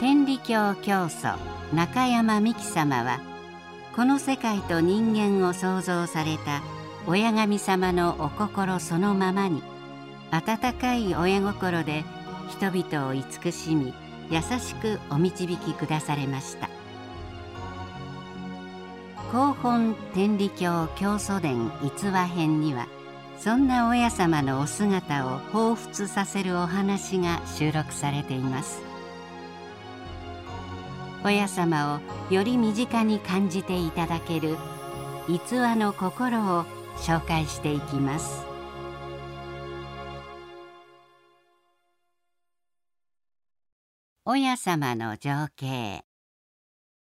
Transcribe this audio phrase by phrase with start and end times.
[0.00, 1.26] 天理教教祖
[1.72, 3.18] 中山美紀様は
[3.96, 6.62] この世界と人間を創造された
[7.08, 9.60] 親神様のお心そのままに
[10.30, 12.04] 温かい親心で
[12.48, 13.92] 人々を慈しみ
[14.30, 16.68] 優しくお導きくだされました。
[19.32, 22.86] 広本天理教教祖伝逸話編には
[23.36, 28.87] そんな親様のお姿を彷彿させるお話が収録されています。
[31.24, 32.00] 親様
[32.30, 34.56] をより身近に感じていただける
[35.28, 36.64] 逸話の心を
[36.96, 38.44] 紹介していきます。
[44.24, 46.04] 親様の情景。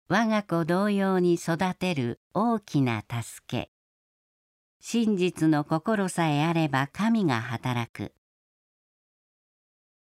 [0.09, 3.71] 我が子同様に育てる大きな助け。
[4.81, 8.13] 真実の心さえあれば神が働く。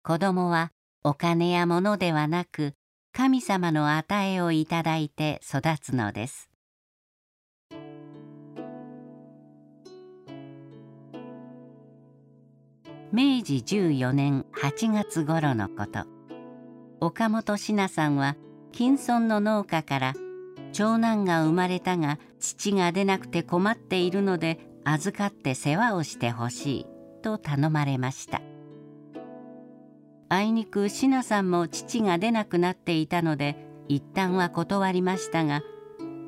[0.03, 2.75] 子供はお金や物ではなく
[3.17, 6.51] 神様の与えをいただいて育つのです。
[13.11, 16.01] 明治14年8月頃のこと。
[17.01, 18.37] 岡本志奈さんは
[18.73, 20.13] 金村の農家から
[20.75, 26.87] 長男が生まれたが父が出なくて困っているので預かって世話をしてほしい
[27.23, 28.43] と頼まれました。
[30.29, 33.57] あいにくシナさんも父が出なくなっていたので
[33.89, 35.63] 一旦は断りましたが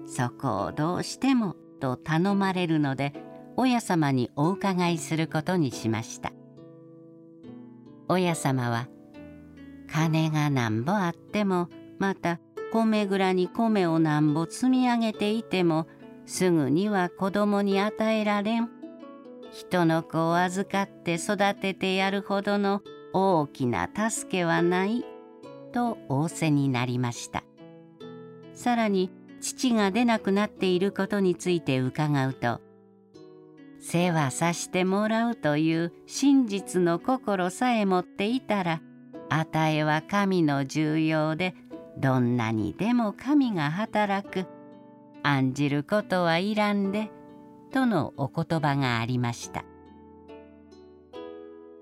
[0.07, 3.13] そこをどうしてもと頼まれるので
[3.57, 6.33] 親様にお伺いすることにしました。
[8.09, 8.89] 親様は
[9.91, 11.69] 金がなんぼあっても
[11.99, 12.39] また
[12.73, 15.87] 米蔵に米をなんぼ積み上げていても
[16.25, 18.71] すぐには子供に与えられん。
[19.51, 25.05] 人の子を預かって育ててやるほどの大きな助けはない
[25.73, 27.43] と仰せになりました。
[28.59, 29.11] さらに
[29.41, 32.61] 父が出なくなっていることについて伺うと
[33.79, 38.83] 世話さしてもらうという真実の心さえ持っていたら
[39.29, 41.55] 与えは神の重要で
[41.97, 44.47] どんなにでも神が働く
[45.23, 47.11] 案じることはいらんで
[47.73, 49.65] とのお言葉がありました。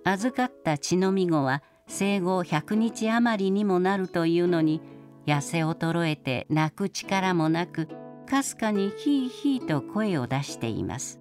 [0.09, 4.81] 預かった血のみ子は生後100日余りにもなるというのに
[5.27, 7.89] 痩せ衰えて泣く力もなく
[8.25, 11.21] かすかにヒーヒーと声を出しています。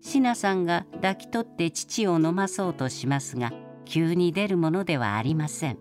[0.00, 3.52] シナさんが抱き取って父を飲まそうとしますが
[3.84, 5.78] 急に出るものではありません。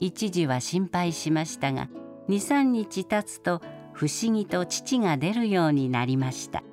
[0.00, 1.88] 一時は心配しましたが
[2.30, 3.62] 23日経つと
[3.92, 6.64] 不思議と父が出るようになりました。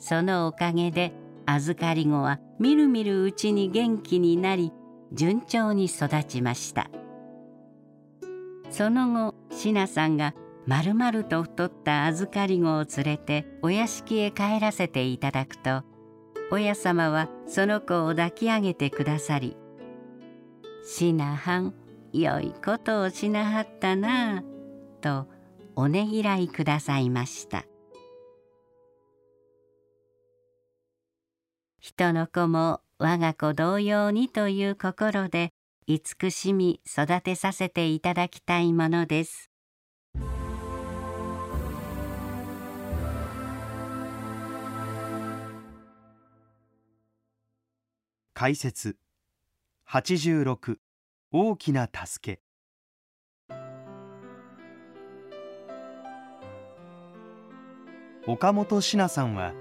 [0.00, 1.12] そのおかげで
[1.50, 4.70] 預かり子はみるみるうちに元気になり
[5.12, 6.90] 順調に育ちました。
[8.70, 10.34] その後シナさんが
[10.66, 15.82] まるまると太った預かり子を連れてお屋敷へ帰らせていただくと
[16.50, 19.56] 親様はその子を抱き上げてくださり
[20.84, 21.74] 「シナはん
[22.12, 24.42] 良いことをしなはったなあ」
[25.00, 25.26] と
[25.74, 27.64] おねぎらいくださいました。
[31.88, 35.52] 人の子も我が子同様にという心で
[35.86, 39.50] 慈しみ育てさせていただきたいものです。
[48.34, 48.98] 解説。
[49.88, 50.76] 86
[51.32, 52.42] 大きな助け。
[58.26, 59.54] 岡本志奈さんは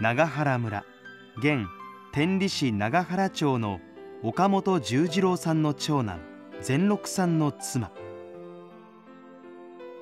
[0.00, 0.84] 長原村。
[1.40, 1.68] 現
[2.10, 3.78] 天理市長原町の
[4.24, 6.18] 岡本十次郎さんの長男
[6.60, 7.92] 善六さんの妻。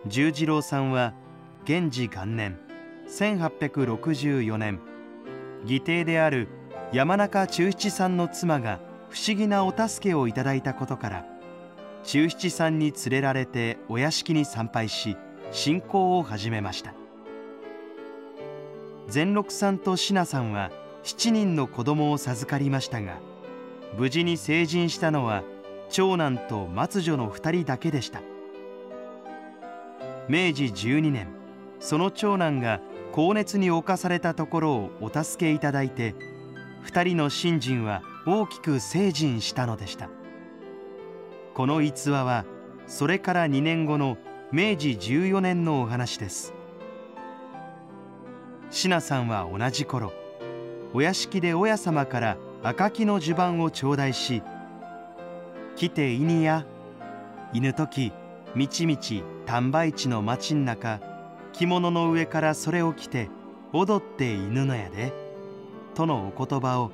[0.07, 1.13] 十次郎さんは
[1.67, 2.59] 元治元年
[3.09, 4.81] 1864年
[5.65, 6.49] 義弟である
[6.91, 8.81] 山中忠七さんの妻が
[9.11, 11.27] 不思議なお助けをいただいたことから
[12.03, 15.19] 忠七さんに連れられてお屋敷に参拝し
[15.51, 16.95] 信仰を始めました。
[19.07, 20.71] 善六さんと志奈さんは
[21.07, 23.21] 7人の子供を授かりましたが
[23.97, 25.45] 無事に成人したのは
[25.89, 28.21] 長男と末女の2人だけでした。
[30.29, 31.29] 明治12年
[31.79, 32.81] その長男が
[33.13, 36.17] 高熱に侵されたところをお助けいただいて
[36.87, 40.11] 2人の信心は大きく成人したのでした。
[41.55, 42.45] この逸話は
[42.89, 44.19] それから2年後の
[44.51, 46.53] 明治14年のお話です。
[48.71, 50.13] シナさんは同じ頃
[50.95, 54.43] お屋敷で親様から赤木の襦袢を頂戴し
[55.77, 56.65] 「来て犬や」
[57.53, 58.13] 犬時
[58.55, 61.01] みちみち丹波市の町ん中
[61.53, 63.29] 着物の上からそれを着て
[63.73, 65.13] 踊って犬のやで
[65.95, 66.91] とのお言葉を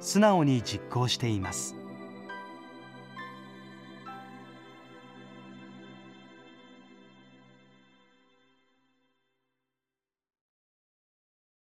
[0.00, 1.81] 素直に実行しています。